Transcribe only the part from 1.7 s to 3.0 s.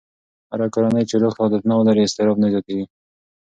ولري، اضطراب نه زیاتېږي.